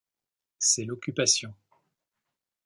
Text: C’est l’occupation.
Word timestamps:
C’est 0.57 0.85
l’occupation. 0.85 1.53